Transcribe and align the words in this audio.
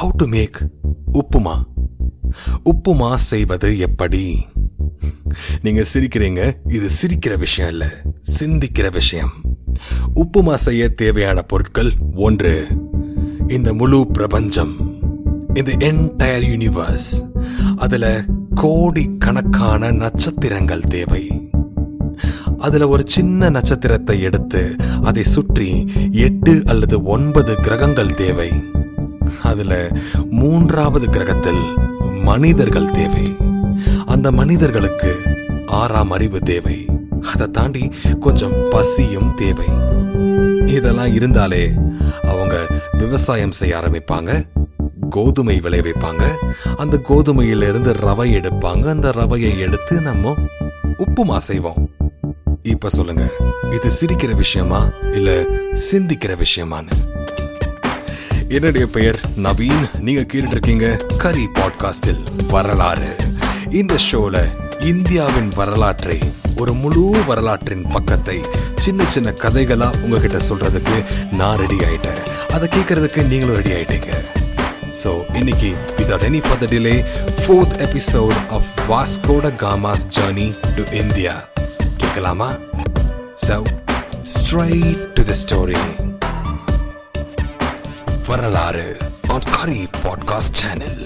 How 0.00 0.08
to 0.16 0.26
make 0.26 0.70
upma. 1.12 1.62
Upma 2.64 3.14
செய்வது 3.14 3.78
எப்படி? 3.78 4.46
நீங்க 5.62 5.84
சிரிக்கிறீங்க 5.94 6.54
இது 6.72 6.88
சிரிக்கிற 7.00 7.38
விஷயம் 7.38 7.70
இல்ல 7.70 8.02
சிந்திக்கிற 8.40 8.92
விஷயம். 8.92 9.32
உப்புமா 10.16 10.54
செய்ய 10.54 10.88
தேவையான 10.88 11.42
பொருட்கள் 11.42 11.92
ஒன்று 12.14 12.66
இந்த 13.48 13.74
முழு 13.74 14.06
பிரபஞ்சம் 14.06 15.00
இந்த 15.54 15.72
என்டையர் 15.72 16.46
யூனிவர்ஸ் 16.52 17.30
அதுல 17.76 18.24
கோடி 18.54 19.16
கணக்கான 19.18 19.90
நட்சத்திரங்கள் 19.90 20.80
தேவை. 20.80 21.50
அதுல 22.58 22.88
ஒரு 22.88 23.02
சின்ன 23.06 23.50
நட்சத்திரத்தை 23.50 24.20
எடுத்து 24.20 24.76
அதை 25.02 25.22
சுற்றி 25.22 25.88
எட்டு 26.10 26.62
அல்லது 26.66 27.02
ஒன்பது 27.02 27.56
கிரகங்கள் 27.56 28.12
தேவை. 28.12 28.76
அதுல 29.42 29.90
மூன்றாவது 30.30 31.10
கிரகத்தில் 31.10 31.62
மனிதர்கள் 32.22 32.90
தேவை. 32.90 33.36
அந்த 34.06 34.30
மனிதர்களுக்கு 34.30 35.16
ஆறாம் 35.66 36.10
அறிவு 36.10 36.40
தேவை. 36.40 36.86
அதை 37.34 37.50
தாண்டி 37.50 37.90
கொஞ்சம் 38.20 38.52
பசியும் 38.70 39.34
தேவை. 39.34 39.66
இதெல்லாம் 40.66 41.12
இருந்தாலே 41.12 41.72
அவங்க 42.22 42.66
விவசாயம் 42.98 43.52
செய்ய 43.52 43.76
ஆரம்பிப்பாங்க 43.76 44.48
கோதுமை 45.10 45.60
விளைவிப்பாங்க 45.60 46.22
அந்த 46.76 47.00
கோதுமையிலிருந்து 47.08 47.92
ரவை 47.92 48.28
எடுப்பாங்க 48.32 48.88
அந்த 48.88 49.08
ரவையை 49.10 49.58
எடுத்து 49.58 50.00
நம்ம 50.00 50.34
உப்புமா 50.98 51.36
செய்வோம். 51.36 51.90
இப்ப 52.62 52.88
சொல்லுங்க 52.88 53.30
இது 53.70 53.90
சிரிக்கிற 54.00 54.34
விஷயமா 54.34 54.88
இல்ல 55.12 55.42
சிந்திக்கிற 55.92 56.36
விஷயமான்னு? 56.44 57.17
என்னுடைய 58.56 58.86
பெயர் 58.86 59.18
நவீன். 59.36 59.82
நீங்க 60.00 60.20
கேட்டுட்டு 60.20 60.54
இருக்கீங்க 60.56 60.86
கரி 61.18 61.48
பாட்காஸ்டில் 61.58 62.22
வரலாறு. 62.50 63.10
இந்த 63.70 63.94
ஷோல 64.10 64.36
இந்தியாவின் 64.80 65.50
வரலாற்றை 65.56 66.18
ஒரு 66.56 66.72
முழு 66.72 67.14
வரலாற்றின் 67.26 67.84
பக்கத்தை 67.88 68.38
சின்ன 68.74 69.10
சின்ன 69.10 69.34
கதைகளா 69.42 69.88
உங்ககிட்ட 70.02 70.38
சொல்றதுக்கு 70.48 71.04
நான் 71.32 71.56
ரெடி 71.56 71.76
ஆயிட்டேன். 71.76 72.22
அதை 72.52 72.68
கேட்கறதுக்கு 72.76 73.26
நீங்களும் 73.26 73.56
ரெடி 73.56 73.70
ஆயிட்டீங்க. 73.70 74.10
ஸோ 75.02 75.12
இன்னைக்கு 75.34 75.74
without 75.96 76.26
any 76.30 76.42
further 76.48 76.72
delay 76.74 77.04
fourth 77.40 77.78
episode 77.88 78.38
of 78.48 78.70
Vasco da 78.90 79.52
Gama's 79.64 80.08
journey 80.18 80.48
to 80.76 80.84
India 81.02 81.48
கேட்கலாமா? 81.96 82.50
So 83.36 83.62
straight 84.38 85.00
to 85.16 85.22
the 85.24 85.36
story. 85.44 86.07
வரலாறு 88.28 88.96
on 89.34 89.42
Curry 89.52 89.82
Podcast 90.04 90.50
Channel. 90.60 90.96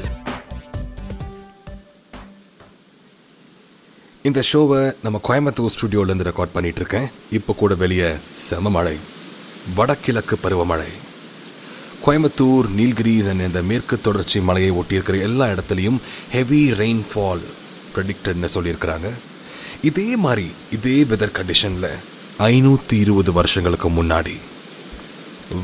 இந்த 4.23 4.43
ஷோவை 4.53 4.81
நம்ம 5.03 5.21
கோயம்புத்தூர் 5.29 5.75
ஸ்டுடியோலேருந்து 5.75 6.27
ரெக்கார்ட் 6.29 6.55
பண்ணிட்டு 6.57 6.81
இருக்கேன் 6.83 7.07
இப்போ 7.31 7.53
கூட 7.53 7.75
வெளியே 7.75 8.11
செம 8.33 8.71
மழை. 8.71 8.97
வடகிழக்கு 9.75 10.39
பருவமழை. 10.45 10.91
கோயம்புத்தூர் 12.07 12.69
நீல்கிரிஸ் 12.79 13.29
அண்ட் 13.33 13.47
இந்த 13.49 13.63
மேற்கு 13.63 14.01
தொடர்ச்சி 14.01 14.41
மலையை 14.41 14.71
ஒட்டியிருக்கிற 14.71 15.21
எல்லா 15.29 15.47
இடத்துலையும் 15.47 15.99
ஹெவி 16.31 16.71
ரெயின்ஃபால் 16.71 17.45
ப்ரெடிக்டட்னு 17.97 18.51
சொல்லியிருக்கிறாங்க. 18.55 19.11
இதே 19.83 20.17
மாதிரி 20.17 20.51
இதே 20.79 21.03
வெதர் 21.03 21.37
கண்டிஷனில் 21.41 21.93
ஐநூற்றி 22.39 22.99
இருபது 23.07 23.33
வருஷங்களுக்கு 23.33 23.91
முன்னாடி 23.91 24.39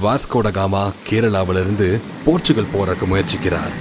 வாஸ்கோடகாமா 0.03 0.93
கேரளாவிலிருந்து 1.11 2.01
போர்ச்சுகல் 2.25 2.73
போறக்கு 2.75 3.07
முயற்சிக்கிறார். 3.13 3.75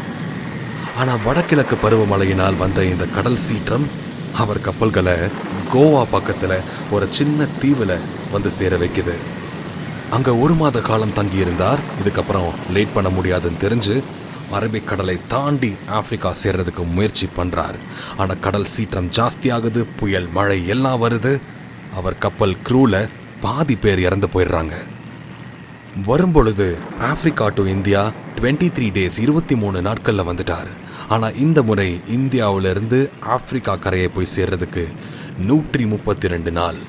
ஆனால் 0.98 1.22
வடகிழக்கு 1.26 1.78
பருவமழையினால் 1.84 2.58
வந்த 2.58 2.84
இந்த 2.84 3.06
கடல் 3.06 3.36
சீற்றம் 3.36 3.88
அவர் 4.38 4.62
கப்பல்களை 4.62 5.14
கோவா 5.74 6.06
பக்கத்தில் 6.12 6.60
ஒரு 6.92 7.08
சின்ன 7.10 7.46
தீவில் 7.62 7.98
வந்து 8.32 8.50
சேர 8.50 8.78
வைக்குது. 8.78 9.14
அங்க 10.10 10.36
ஒரு 10.36 10.54
மாத 10.54 10.82
காலம் 10.82 11.16
தங்கியிருந்தார். 11.16 11.78
இதுக்கப்புறம் 12.04 12.50
லேட் 12.74 12.94
பண்ண 12.94 13.10
முடியாதுன்னு 13.10 13.58
தெரிஞ்சு 13.62 14.04
அரபிக் 14.54 14.84
கடலை 14.84 15.20
தாண்டி 15.28 15.76
ஆப்பிரிக்கா 15.90 16.34
சேர்றதுக்கு 16.44 16.92
முயற்சி 16.94 17.30
பண்றார். 17.38 17.76
ஆனா 18.18 18.34
கடல் 18.42 18.66
சீற்றம் 18.66 19.12
ஜாஸ்தியாகுது 19.12 19.86
புயல் 19.96 20.28
மழை 20.28 20.68
எல்லாம் 20.68 21.04
வருது. 21.04 21.42
அவர் 21.96 22.18
கப்பல் 22.18 22.58
க்ரூல 22.70 23.10
பாதி 23.42 23.76
பேர் 23.76 24.00
இறந்து 24.00 24.28
போயிடுறாங்க. 24.28 24.74
வரும்பொழுது 26.06 26.66
Africa 27.08 27.46
to 27.58 27.64
India 27.74 28.02
twenty 28.38 28.68
three 28.76 28.88
days 28.98 29.16
இருபத்தி 29.24 29.56
மூணு 29.62 29.80
நாட்களில் 29.88 30.28
வந்துட்டார். 30.30 30.70
ஆனால் 31.14 31.38
இந்த 31.44 31.60
முறை 31.70 31.88
இந்தியாவிலிருந்து 32.18 33.00
ஆப்பிரிக்கா 33.36 33.74
கரையை 33.86 34.10
போய் 34.16 34.32
சேர்றதுக்கு 34.34 34.84
நூற்றி 35.48 35.86
முப்பத்தி 35.94 36.32
ரெண்டு 36.34 36.52
நாள். 36.60 36.80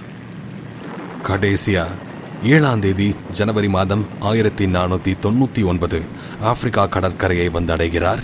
கடைசியா 1.28 1.84
ஏழாம் 2.54 2.82
தேதி 2.84 3.08
ஜனவரி 3.38 3.70
மாதம் 3.76 4.04
ஆயிரத்தி 4.30 4.66
நானூற்றி 4.76 5.14
தொண்ணூற்றி 5.26 5.64
ஒன்பது 5.72 6.00
ஆப்பிரிக்கா 6.52 6.86
கடற்கரையை 6.96 7.48
வந்து 7.58 7.74
அடைகிறார். 7.76 8.22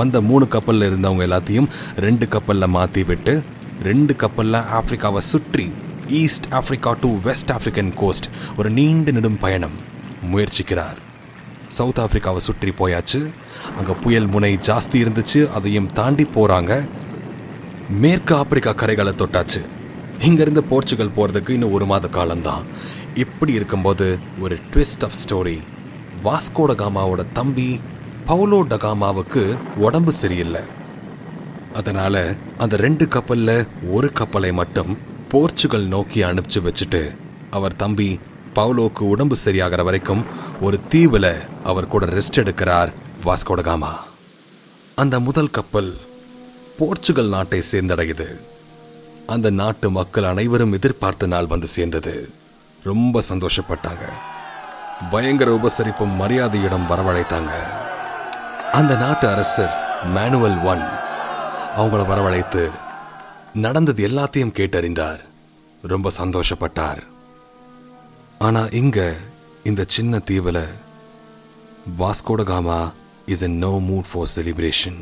வந்த 0.00 0.20
மூணு 0.30 0.46
கப்பலில் 0.54 0.88
இருந்தவங்க 0.90 1.26
எல்லாத்தையும் 1.28 1.70
ரெண்டு 2.06 2.28
கப்பலில் 2.36 2.74
மாற்றி 2.78 3.04
விட்டு 3.10 3.34
ரெண்டு 3.90 4.12
கப்பலில் 4.24 4.66
ஆப்பிரிக்காவை 4.78 5.22
சுற்றி 5.32 5.66
east 6.08 6.46
Africa 6.50 6.96
to 7.00 7.16
west 7.22 7.52
African 7.52 7.94
coast 7.94 8.24
ஒரு 8.56 8.70
நீண்ட 8.70 9.10
நெடும் 9.10 9.38
பயணம் 9.38 9.76
முயற்சிக்கிறார். 10.32 10.96
சவுத் 11.68 11.98
ஆப்பிரிக்காவை 11.98 12.36
சுற்றி 12.36 12.70
போயாச்சு. 12.70 13.30
அங்கே 13.78 13.92
புயல் 13.92 14.26
முனை 14.26 14.56
ஜாஸ்தி 14.56 14.92
இருந்துச்சு. 14.92 15.50
அதையும் 15.50 15.92
தாண்டி 15.92 16.24
போகிறாங்க 16.24 16.88
மேற்கு 17.88 18.34
ஆப்பிரிக்கா 18.34 18.72
கரைகளை 18.72 19.12
தொட்டாச்சு. 19.12 19.60
இங்கேருந்து 20.18 20.58
போர்ச்சுகல் 20.58 21.14
போகிறதுக்கு 21.16 21.50
இன்னும் 21.50 21.72
ஒரு 21.72 21.86
மாத 21.86 22.08
காலம்தான். 22.08 22.64
இப்படி 23.14 23.52
இருக்கும்போது 23.52 24.18
ஒரு 24.40 24.58
twist 24.72 25.04
of 25.04 25.18
story 25.22 25.58
Vasco da 26.24 26.72
காமாவோட 26.82 27.26
தம்பி 27.32 27.80
பவுலோ 28.28 28.60
டகாமாவுக்கு 28.72 29.56
உடம்பு 29.76 30.12
சரியில்லை. 30.12 30.60
அதனால் 31.74 32.36
அந்த 32.58 32.76
ரெண்டு 32.76 33.08
கப்பலில் 33.08 33.66
ஒரு 33.90 34.12
கப்பலை 34.12 34.52
மட்டும் 34.52 34.98
போர்ச்சுகல் 35.28 35.86
நோக்கி 35.86 36.22
அனுப்பிச்சு 36.22 36.58
வச்சுட்டு 36.58 37.16
அவர் 37.50 37.76
தம்பி 37.76 38.20
பவுலோக்கு 38.54 38.98
உடம்பு 38.98 39.36
சரியாகிற 39.44 39.84
வரைக்கும் 39.84 40.24
ஒரு 40.60 40.80
தீவில் 40.88 41.36
அவர் 41.64 41.86
கூட 41.86 42.06
ரெஸ்ட் 42.06 42.34
எடுக்கிறார் 42.34 42.92
வாஸ்கோடகாமா 43.24 43.88
அந்த 44.94 45.20
முதல் 45.20 45.50
கப்பல் 45.50 45.96
போர்ச்சுகல் 46.78 47.28
நாட்டை 47.28 47.62
சேர்ந்தடையுது. 47.72 48.40
அந்த 49.26 49.50
நாட்டு 49.50 49.90
மக்கள் 49.90 50.24
அனைவரும் 50.24 50.72
எதிர்பார்த்த 50.72 51.26
நாள் 51.26 51.46
வந்து 51.46 51.66
சேர்ந்தது. 51.66 52.30
ரொம்ப 52.82 53.22
சந்தோஷப்பட்டாங்க. 53.28 54.04
பயங்கர 55.10 55.54
உபசரிப்பும் 55.54 56.16
மரியாதையிடம் 56.20 56.90
வரவழைத்தாங்க. 56.90 57.50
அந்த 58.72 58.96
நாட்டு 58.96 59.28
அரசர் 59.28 59.74
மேனுவல் 60.14 60.58
ஒன் 60.60 60.82
அவங்கள 61.76 62.06
வரவழைத்து 62.06 62.70
நடந்தது 63.64 64.08
எல்லாத்தையும் 64.08 64.56
கேட்டறிந்தார். 64.58 65.20
ரொம்ப 65.82 66.10
சந்தோஷப்பட்டார். 66.18 67.00
ஆனா 68.38 68.62
இங்க 68.80 68.98
இந்த 69.64 69.84
சின்ன 69.94 70.18
தீவில் 70.18 70.62
Vasco da Gama 72.00 72.78
is 73.26 73.42
a 73.42 73.50
no 73.64 73.70
mood 73.88 74.08
for 74.10 74.30
celebration 74.36 74.98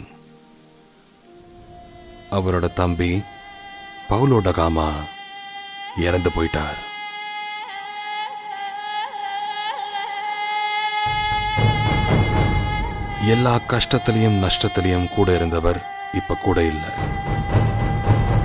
அவரோட 2.30 2.72
தம்பி 2.72 3.22
பவுலோடகாமா 4.10 4.88
இறந்து 6.06 6.30
போயிட்டார். 6.30 6.80
எல்லா 13.34 13.56
கஷ்டத்திலையும் 13.68 14.40
நஷ்டத்திலையும் 14.46 15.08
கூட 15.08 15.34
இருந்தவர் 15.34 15.80
இப்ப 16.12 16.36
கூட 16.36 16.62
இல்லை. 16.72 16.92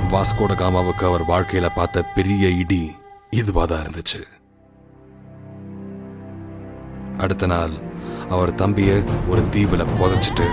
வாஸ்கோட 0.09 0.53
காமாவுக்கு 0.53 1.05
அவர் 1.05 1.25
வாழ்க்கையில 1.25 1.69
பார்த்த 1.75 2.03
பெரிய 2.03 2.49
இடி 2.49 2.95
இதுவாக 3.31 3.65
தான் 3.65 3.81
இருந்துச்சு. 3.81 4.21
அடுத்த 7.17 7.45
நாள் 7.45 7.71
அவர் 8.29 8.55
தம்பிய 8.55 9.03
ஒரு 9.27 9.41
தீவுல 9.41 9.85
புதைச்சிட்டு 9.99 10.47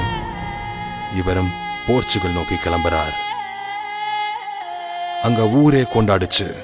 இவரும் 1.16 1.50
போர்ச்சுகல் 1.86 2.32
நோக்கி 2.32 2.54
கிளம்புறார். 2.54 3.14
அங்க 5.22 5.48
ஊரே 5.48 5.82
கொண்டாடுச்சு. 5.82 6.54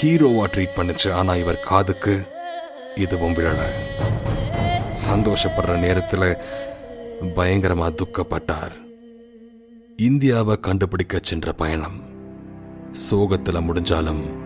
ஹீரோவா 0.00 0.46
ட்ரீட் 0.54 0.76
பண்ணுச்சு. 0.76 1.12
ஆனா 1.12 1.34
இவர் 1.34 1.60
காதுக்கு 1.60 2.26
இதுவும் 2.94 3.34
விழல. 3.34 3.62
சந்தோஷப்படுற 5.10 5.76
நேரத்துல 5.86 6.38
பயங்கரமா 7.22 7.94
துக்கப்பட்டார். 8.02 8.84
இந்தியாவை 9.96 10.60
கண்டுபிடிக்க 10.60 11.18
சென்ற 11.22 11.52
பயணம். 11.52 12.14
சோகத்துல 12.92 13.60
முடிஞ்சாலும் 13.68 14.44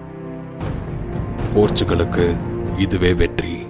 போர்ச்சுகலுக்கு 1.55 2.37
இதுவே 2.79 3.13
வெற்றி. 3.13 3.63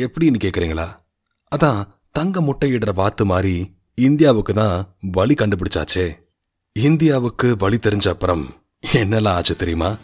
எப்படின்னு 0.00 0.38
கேக்குறீங்களா? 0.44 0.88
அதான் 1.56 1.84
தங்க 2.12 2.40
முட்டையிடுற 2.40 2.94
வாத்து 2.94 3.24
மாதிரி 3.24 3.76
இந்தியாவுக்கு 3.94 4.54
தான் 4.54 4.96
வழி 5.00 5.34
கண்டுபிடிச்சாச்சே. 5.34 6.12
இந்தியாவுக்கு 6.72 7.56
வழி 7.58 7.76
தெரிஞ்ச 7.76 8.08
அப்புறம் 8.08 8.54
என்னெல்லாம் 8.94 9.28
ஆச்சு 9.28 9.56
தெரியுமா? 9.56 9.96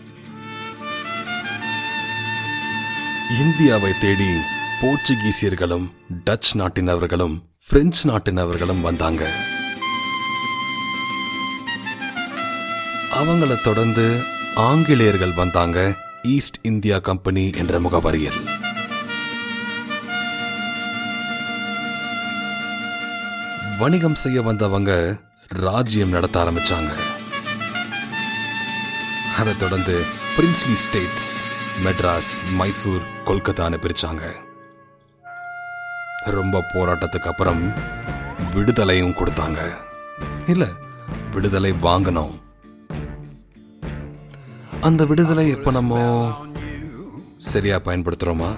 இந்தியாவை 3.41 3.93
தேடி 4.01 4.29
போர்ச்சுகீசியர்களும் 4.83 5.91
டச் 6.25 6.51
நாட்டினவர்களும் 6.55 7.43
பிரெஞ்சு 7.69 8.11
நாட்டினவர்களும் 8.11 8.81
வந்தாங்க. 8.81 9.31
அவங்கள 13.21 13.63
தொடர்ந்து 13.63 14.23
ஆங்கிலேயர்கள் 14.55 15.33
வந்தாங்க 15.33 15.97
ஈஸ்ட் 16.23 16.57
இந்தியா 16.63 16.99
கம்பெனி 16.99 17.51
என்ற 17.57 17.81
முகவரியில். 17.81 18.49
வணிகம் 23.79 24.15
செய்ய 24.15 24.43
வந்தவங்க 24.43 25.17
ராஜ்யம் 25.49 26.09
நடத்த 26.09 26.45
ஆரம்பிச்சாங்க. 26.45 26.93
அதை 29.39 29.57
தொடர்ந்து 29.57 30.05
பிரின்ஸ்லி 30.37 30.73
ஸ்டேட்ஸ் 30.73 31.45
மெட்ராஸ் 31.85 32.53
மைசூர் 32.53 33.03
கொல்கத்தான்னு 33.25 33.81
பிரிச்சாங்க. 33.81 34.23
ரொம்ப 36.25 36.65
போராட்டத்துக்கு 36.75 37.29
அப்புறம் 37.29 37.69
விடுதலையும் 38.55 39.17
கொடுத்தாங்க. 39.17 39.59
இல்ல 40.47 40.67
விடுதலை 41.33 41.73
வாங்கணும். 41.73 42.41
அந்த 44.89 45.05
விடுதலை 45.05 45.49
எப்ப 45.49 45.71
நம்ம 45.71 45.99
சரியா 47.37 47.77
பயன்படுத்துறோமா. 47.85 48.51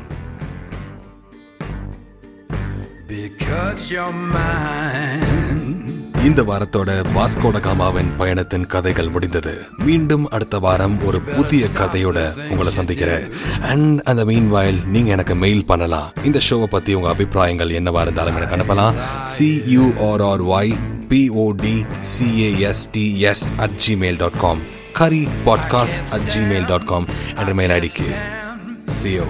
இந்த 6.25 6.43
வாரத்தோட 6.43 6.91
வாஸ்கோட 7.17 7.61
காமாவின் 7.61 8.11
பயணத்தின் 8.17 8.67
கதைகள் 8.67 9.09
முடிந்தது. 9.09 9.61
மீண்டும் 9.79 10.29
அடுத்த 10.29 10.59
வாரம் 10.59 11.05
ஒரு 11.05 11.21
புதிய 11.21 11.67
கதையோட 11.67 12.49
உங்களை 12.50 12.73
சந்திக்கிறேன். 12.73 13.27
அண்ட் 13.62 14.00
அந்த 14.00 14.25
மீன் 14.25 14.49
வாயில் 14.49 14.81
நீங்க 14.87 15.11
எனக்கு 15.11 15.35
மெயில் 15.35 15.67
பண்ணலாம். 15.67 16.12
இந்த 16.25 16.41
ஷோவை 16.50 16.65
பத்தி 16.65 16.94
உங்க 16.94 17.09
அபிப்பிராயங்கள் 17.09 17.75
என்னவா 17.81 18.00
இருந்தாலும் 18.00 18.37
எனக்கு 18.37 18.56
அனுப்பலாம். 18.56 18.94
C 19.23 19.62
U 19.67 19.91
R 20.11 20.20
R 20.20 20.43
Y 20.43 20.75
P O D 21.09 21.77
C A S T S 22.15 23.47
at 23.56 23.81
Gmail 23.88 24.19
dot 24.19 24.41
com 24.41 24.74
currypodcast 24.94 26.12
at 26.14 26.23
gmail.com 26.32 27.06
and 27.37 27.49
remain 27.49 27.70
IDK. 27.70 28.88
See 28.88 29.14
you. 29.14 29.25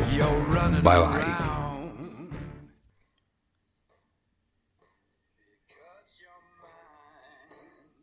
Bye 0.83 0.99
bye. 0.99 1.44